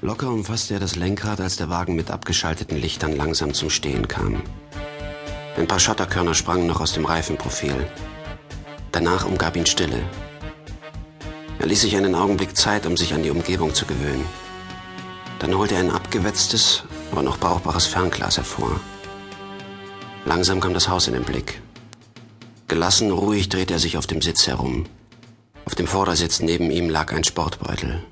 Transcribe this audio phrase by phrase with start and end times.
[0.00, 4.42] Locker umfasste er das Lenkrad, als der Wagen mit abgeschalteten Lichtern langsam zum Stehen kam.
[5.56, 7.90] Ein paar Schotterkörner sprangen noch aus dem Reifenprofil.
[8.92, 10.00] Danach umgab ihn Stille.
[11.58, 14.24] Er ließ sich einen Augenblick Zeit, um sich an die Umgebung zu gewöhnen.
[15.40, 18.78] Dann holte er ein abgewetztes, aber noch brauchbares Fernglas hervor.
[20.24, 21.60] Langsam kam das Haus in den Blick.
[22.68, 24.86] Gelassen, ruhig drehte er sich auf dem Sitz herum.
[25.64, 28.04] Auf dem Vordersitz neben ihm lag ein Sportbeutel.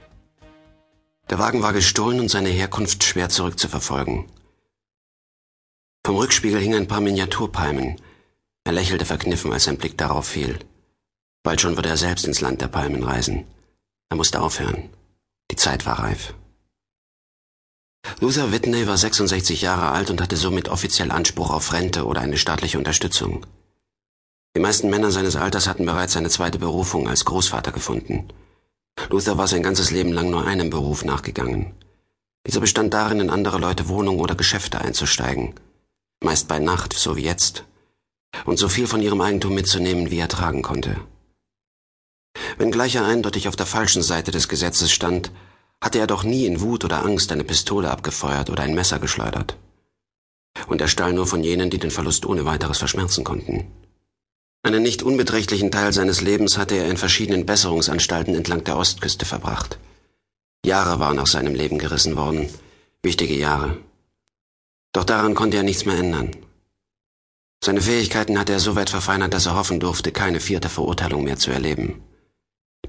[1.29, 4.27] Der Wagen war gestohlen und seine Herkunft schwer zurückzuverfolgen.
[6.05, 8.01] Vom Rückspiegel hingen ein paar Miniaturpalmen.
[8.65, 10.59] Er lächelte verkniffen, als sein Blick darauf fiel.
[11.43, 13.45] Bald schon würde er selbst ins Land der Palmen reisen.
[14.09, 14.89] Er musste aufhören.
[15.51, 16.35] Die Zeit war reif.
[18.21, 22.39] Luther Whitney war 66 Jahre alt und hatte somit offiziell Anspruch auf Rente oder eine
[22.39, 23.45] staatliche Unterstützung.
[24.57, 28.29] Die meisten Männer seines Alters hatten bereits seine zweite Berufung als Großvater gefunden.
[29.11, 31.75] Luther war sein ganzes Leben lang nur einem Beruf nachgegangen.
[32.47, 35.55] Dieser bestand darin, in andere Leute Wohnungen oder Geschäfte einzusteigen.
[36.23, 37.65] Meist bei Nacht, so wie jetzt.
[38.45, 40.97] Und so viel von ihrem Eigentum mitzunehmen, wie er tragen konnte.
[42.59, 45.31] Wenngleich er eindeutig auf der falschen Seite des Gesetzes stand,
[45.83, 49.57] hatte er doch nie in Wut oder Angst eine Pistole abgefeuert oder ein Messer geschleudert.
[50.67, 53.67] Und er stahl nur von jenen, die den Verlust ohne weiteres verschmerzen konnten.
[54.67, 59.79] Einen nicht unbeträchtlichen Teil seines Lebens hatte er in verschiedenen Besserungsanstalten entlang der Ostküste verbracht.
[60.65, 62.49] Jahre waren aus seinem Leben gerissen worden,
[63.01, 63.77] wichtige Jahre.
[64.93, 66.33] Doch daran konnte er nichts mehr ändern.
[67.63, 71.37] Seine Fähigkeiten hatte er so weit verfeinert, dass er hoffen durfte, keine vierte Verurteilung mehr
[71.37, 72.03] zu erleben.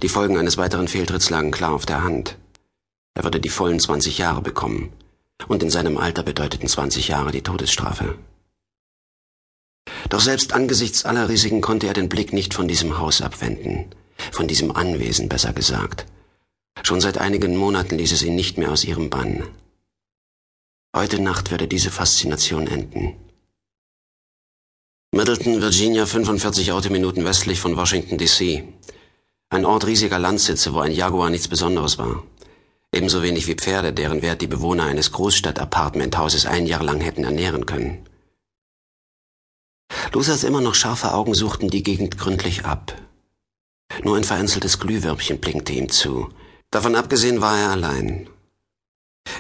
[0.02, 2.40] Die Folgen eines weiteren Fehltritts lagen klar auf der Hand.
[3.14, 4.94] Er würde die vollen 20 Jahre bekommen,
[5.48, 8.16] und in seinem Alter bedeuteten 20 Jahre die Todesstrafe.
[10.10, 13.86] Doch selbst angesichts aller Risiken konnte er den Blick nicht von diesem Haus abwenden,
[14.32, 16.06] von diesem Anwesen besser gesagt.
[16.84, 19.44] Schon seit einigen Monaten ließ es ihn nicht mehr aus ihrem Bann.
[20.96, 23.16] Heute Nacht würde diese Faszination enden.
[25.14, 28.68] Middleton, Virginia, 45 Autominuten westlich von Washington, D.C.
[29.50, 32.24] Ein Ort riesiger Landsitze, wo ein Jaguar nichts Besonderes war.
[32.94, 37.66] Ebenso wenig wie Pferde, deren Wert die Bewohner eines Großstadt-Apartmenthauses ein Jahr lang hätten ernähren
[37.66, 38.07] können.
[40.18, 42.92] Luthers immer noch scharfe Augen suchten die Gegend gründlich ab.
[44.04, 46.30] Nur ein vereinzeltes Glühwürmchen blinkte ihm zu.
[46.72, 48.28] Davon abgesehen war er allein.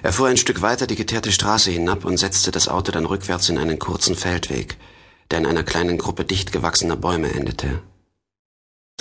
[0.04, 3.50] Er fuhr ein Stück weiter die geteerte Straße hinab und setzte das Auto dann rückwärts
[3.50, 4.78] in einen kurzen Feldweg,
[5.32, 7.82] der in einer kleinen Gruppe dicht gewachsener Bäume endete.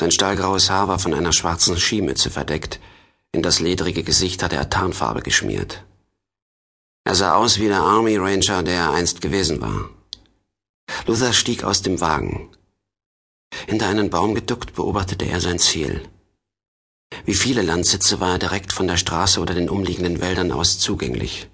[0.01, 2.81] Sein stahlgraues Haar war von einer schwarzen Skimütze verdeckt,
[3.33, 5.85] in das ledrige Gesicht hatte er Tarnfarbe geschmiert.
[7.05, 9.91] Er sah aus wie der Army Ranger, der er einst gewesen war.
[11.07, 12.51] Luther stieg aus dem Wagen.
[13.67, 16.09] Hinter einen Baum geduckt beobachtete er sein Ziel.
[17.25, 21.49] Wie viele Landsitze war er direkt von der Straße oder den umliegenden Wäldern aus zugänglich.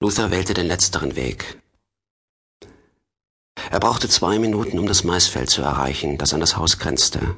[0.00, 1.62] Luther wählte den letzteren Weg.
[3.70, 7.36] Er brauchte zwei Minuten, um das Maisfeld zu erreichen, das an das Haus grenzte.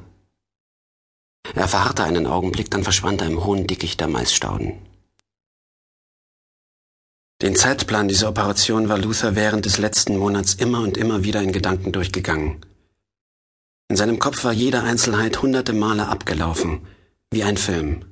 [1.55, 4.77] Er verharrte einen Augenblick, dann verschwand er im hohen Dickicht der Maisstauden.
[7.41, 11.51] Den Zeitplan dieser Operation war Luther während des letzten Monats immer und immer wieder in
[11.51, 12.65] Gedanken durchgegangen.
[13.89, 16.87] In seinem Kopf war jede Einzelheit hunderte Male abgelaufen,
[17.29, 18.05] wie ein Film.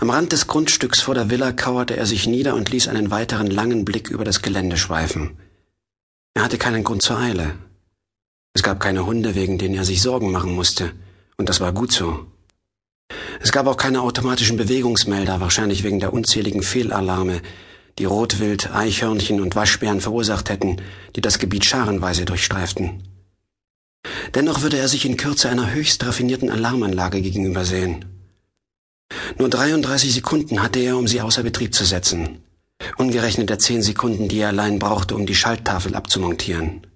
[0.00, 3.46] Am Rand des Grundstücks vor der Villa kauerte er sich nieder und ließ einen weiteren
[3.46, 5.38] langen Blick über das Gelände schweifen.
[6.34, 7.54] Er hatte keinen Grund zur Eile.
[8.52, 10.92] Es gab keine Hunde, wegen denen er sich Sorgen machen musste,
[11.38, 12.26] und das war gut so.
[13.42, 17.42] Es gab auch keine automatischen Bewegungsmelder, wahrscheinlich wegen der unzähligen Fehlalarme,
[17.98, 20.76] die Rotwild, Eichhörnchen und Waschbären verursacht hätten,
[21.16, 23.02] die das Gebiet scharenweise durchstreiften.
[24.34, 28.04] Dennoch würde er sich in Kürze einer höchst raffinierten Alarmanlage gegenübersehen.
[29.38, 32.38] Nur 33 Sekunden hatte er, um sie außer Betrieb zu setzen,
[32.96, 36.86] ungerechnet der zehn Sekunden, die er allein brauchte, um die Schalttafel abzumontieren.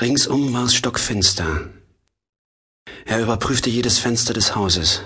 [0.00, 1.68] Ringsum war es stockfinster.
[3.04, 5.02] Er überprüfte jedes Fenster des Hauses.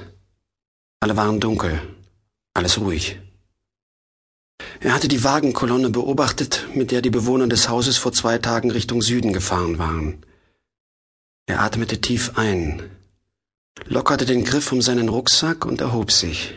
[1.00, 1.80] Alle waren dunkel,
[2.54, 3.18] alles ruhig.
[4.80, 9.02] Er hatte die Wagenkolonne beobachtet, mit der die Bewohner des Hauses vor zwei Tagen Richtung
[9.02, 10.24] Süden gefahren waren.
[11.46, 12.90] Er atmete tief ein,
[13.84, 16.54] lockerte den Griff um seinen Rucksack und erhob sich.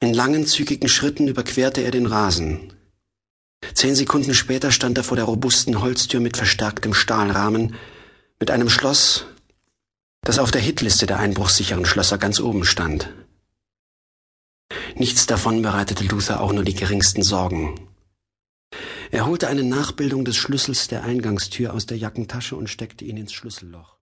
[0.00, 2.72] In langen, zügigen Schritten überquerte er den Rasen.
[3.74, 7.74] Zehn Sekunden später stand er vor der robusten Holztür mit verstärktem Stahlrahmen,
[8.38, 9.24] mit einem Schloss,
[10.26, 13.14] das auf der Hitliste der einbruchssicheren Schlösser ganz oben stand.
[14.96, 17.88] Nichts davon bereitete Luther auch nur die geringsten Sorgen.
[19.12, 23.32] Er holte eine Nachbildung des Schlüssels der Eingangstür aus der Jackentasche und steckte ihn ins
[23.32, 23.94] Schlüsselloch.